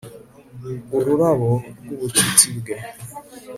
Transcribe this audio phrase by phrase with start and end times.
[0.97, 2.75] Ururabo rwubucuti bwe